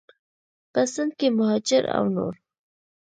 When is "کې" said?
1.19-1.27